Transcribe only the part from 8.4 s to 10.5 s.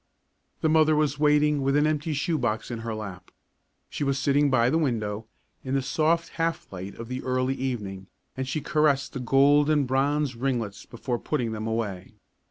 she caressed the golden bronze